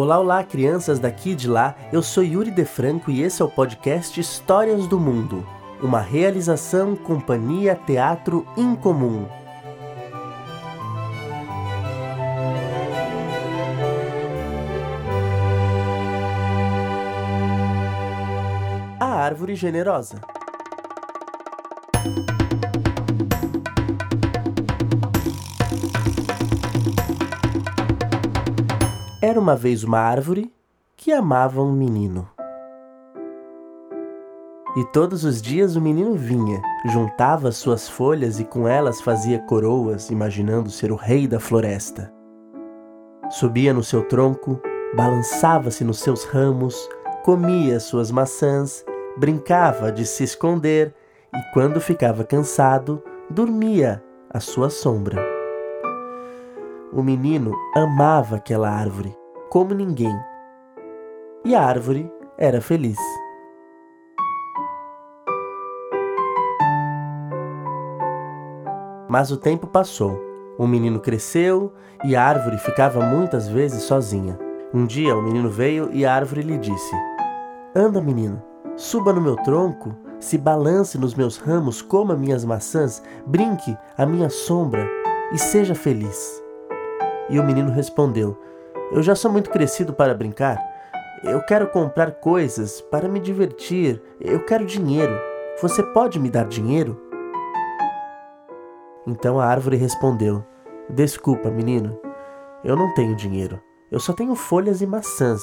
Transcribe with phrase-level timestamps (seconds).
[0.00, 1.74] Olá, olá, crianças daqui e de lá.
[1.92, 5.44] Eu sou Yuri De Franco e esse é o podcast Histórias do Mundo,
[5.82, 9.26] uma realização Companhia Teatro Incomum.
[19.00, 20.20] A árvore generosa.
[29.20, 30.52] Era uma vez uma árvore
[30.96, 32.28] que amava um menino.
[34.76, 40.08] E todos os dias o menino vinha, juntava suas folhas e com elas fazia coroas,
[40.10, 42.12] imaginando ser o rei da floresta.
[43.28, 44.60] Subia no seu tronco,
[44.94, 46.88] balançava-se nos seus ramos,
[47.24, 48.84] comia suas maçãs,
[49.16, 50.94] brincava de se esconder
[51.34, 54.00] e, quando ficava cansado, dormia
[54.30, 55.20] à sua sombra.
[56.90, 59.17] O menino amava aquela árvore
[59.50, 60.14] como ninguém.
[61.44, 62.98] E a árvore era feliz.
[69.08, 70.20] Mas o tempo passou.
[70.58, 71.72] O menino cresceu
[72.04, 74.38] e a árvore ficava muitas vezes sozinha.
[74.74, 76.94] Um dia o menino veio e a árvore lhe disse:
[77.74, 78.42] Anda, menino,
[78.76, 84.28] suba no meu tronco, se balance nos meus ramos, coma minhas maçãs, brinque à minha
[84.28, 84.86] sombra
[85.32, 86.42] e seja feliz.
[87.30, 88.36] E o menino respondeu:
[88.90, 90.58] Eu já sou muito crescido para brincar.
[91.22, 94.00] Eu quero comprar coisas para me divertir.
[94.20, 95.18] Eu quero dinheiro.
[95.60, 97.00] Você pode me dar dinheiro?
[99.06, 100.44] Então a árvore respondeu:
[100.88, 101.98] Desculpa, menino.
[102.64, 103.60] Eu não tenho dinheiro.
[103.90, 105.42] Eu só tenho folhas e maçãs.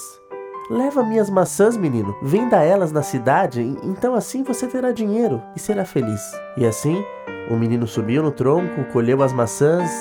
[0.70, 2.16] Leva minhas maçãs, menino.
[2.22, 6.22] Venda elas na cidade, então assim você terá dinheiro e será feliz.
[6.58, 7.04] E assim,
[7.50, 9.92] o menino subiu no tronco, colheu as maçãs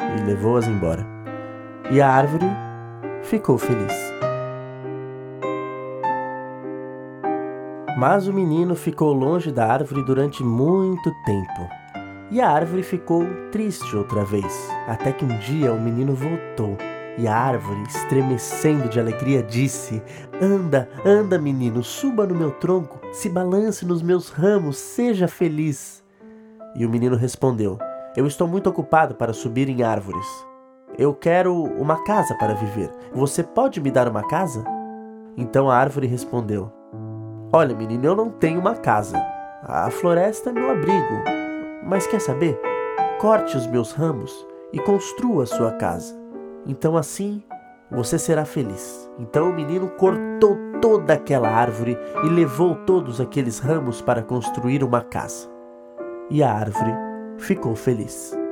[0.00, 1.14] e levou-as embora
[1.90, 2.46] e a árvore
[3.24, 3.92] ficou feliz.
[7.98, 11.68] Mas o menino ficou longe da árvore durante muito tempo.
[12.30, 16.76] E a árvore ficou triste outra vez, até que um dia o menino voltou
[17.16, 20.02] e a árvore, estremecendo de alegria, disse:
[20.40, 26.02] Anda, anda, menino, suba no meu tronco, se balance nos meus ramos, seja feliz.
[26.74, 27.78] E o menino respondeu:
[28.16, 30.26] Eu estou muito ocupado para subir em árvores.
[30.96, 32.88] Eu quero uma casa para viver.
[33.12, 34.64] Você pode me dar uma casa?
[35.36, 36.70] Então a árvore respondeu:
[37.52, 39.16] Olha, menino, eu não tenho uma casa.
[39.64, 41.24] A floresta é meu abrigo.
[41.84, 42.60] Mas quer saber?
[43.18, 46.14] Corte os meus ramos e construa a sua casa.
[46.64, 47.42] Então assim
[47.90, 49.10] você será feliz.
[49.18, 55.00] Então o menino cortou toda aquela árvore e levou todos aqueles ramos para construir uma
[55.00, 55.48] casa.
[56.30, 56.92] E a árvore
[57.38, 58.43] ficou feliz.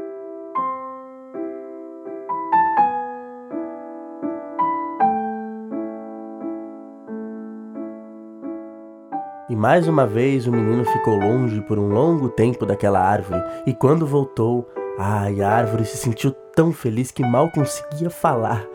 [9.52, 13.74] E mais uma vez o menino ficou longe por um longo tempo daquela árvore, e
[13.74, 14.66] quando voltou,
[14.98, 18.66] ai, a árvore se sentiu tão feliz que mal conseguia falar.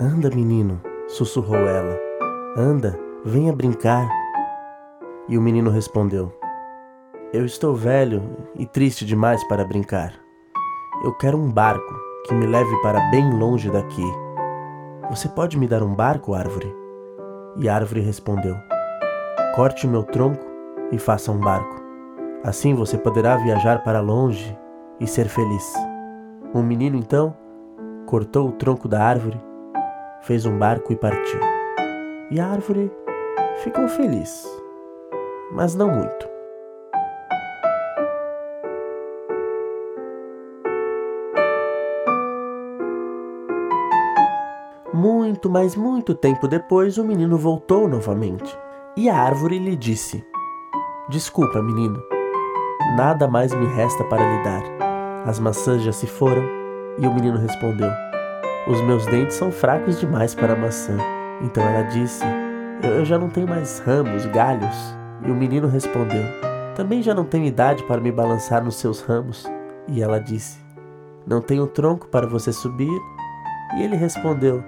[0.00, 1.98] Anda, menino, sussurrou ela.
[2.56, 4.08] Anda, venha brincar.
[5.28, 6.32] E o menino respondeu:
[7.30, 8.22] Eu estou velho
[8.56, 10.14] e triste demais para brincar.
[11.04, 11.94] Eu quero um barco
[12.26, 14.10] que me leve para bem longe daqui.
[15.10, 16.74] Você pode me dar um barco, árvore?
[17.58, 18.56] E a árvore respondeu:
[19.54, 20.46] Corte o meu tronco
[20.92, 21.82] e faça um barco.
[22.44, 24.56] Assim você poderá viajar para longe
[25.00, 25.74] e ser feliz.
[26.54, 27.36] O menino então
[28.06, 29.40] cortou o tronco da árvore,
[30.22, 31.40] fez um barco e partiu.
[32.30, 32.92] E a árvore
[33.64, 34.46] ficou feliz,
[35.52, 36.28] mas não muito.
[44.94, 48.56] Muito, mas muito tempo depois, o menino voltou novamente.
[48.96, 50.24] E a árvore lhe disse:
[51.08, 52.02] Desculpa, menino,
[52.96, 54.62] nada mais me resta para lhe dar.
[55.26, 56.42] As maçãs já se foram.
[56.98, 57.90] E o menino respondeu:
[58.66, 60.96] Os meus dentes são fracos demais para a maçã.
[61.40, 62.24] Então ela disse:
[62.82, 64.96] Eu já não tenho mais ramos, galhos.
[65.24, 66.24] E o menino respondeu:
[66.74, 69.46] Também já não tenho idade para me balançar nos seus ramos.
[69.86, 70.58] E ela disse:
[71.24, 73.00] Não tenho tronco para você subir.
[73.76, 74.64] E ele respondeu: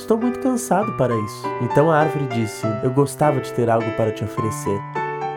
[0.00, 1.46] Estou muito cansado para isso.
[1.60, 4.80] Então a árvore disse: Eu gostava de ter algo para te oferecer,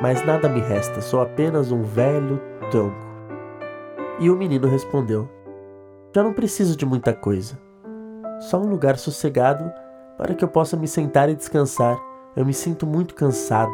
[0.02, 3.06] mas nada me resta, sou apenas um velho tronco.
[4.22, 5.30] E o menino respondeu:
[6.16, 7.60] Já não preciso de muita coisa.
[8.40, 9.70] Só um lugar sossegado
[10.18, 12.00] para que eu possa me sentar e descansar.
[12.34, 13.74] Eu me sinto muito cansado.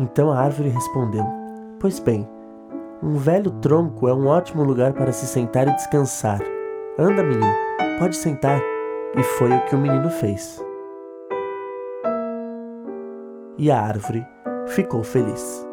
[0.00, 1.26] Então a árvore respondeu:
[1.78, 2.26] Pois bem,
[3.02, 6.40] um velho tronco é um ótimo lugar para se sentar e descansar.
[6.98, 7.52] Anda, menino,
[7.98, 8.62] pode sentar.
[9.14, 10.58] E foi o que o menino fez.
[13.58, 14.26] E a árvore
[14.68, 15.71] ficou feliz.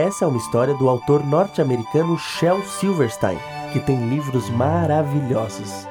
[0.00, 3.36] Essa é uma história do autor norte-americano Shel Silverstein,
[3.70, 5.86] que tem livros maravilhosos.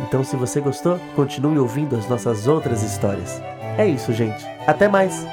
[0.00, 3.42] Então, se você gostou, continue ouvindo as nossas outras histórias.
[3.76, 4.46] É isso, gente.
[4.64, 5.26] Até mais!